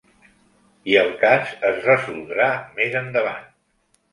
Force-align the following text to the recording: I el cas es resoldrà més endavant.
I 0.93 0.95
el 1.01 1.11
cas 1.23 1.53
es 1.69 1.77
resoldrà 1.89 2.49
més 2.81 2.99
endavant. 3.03 3.47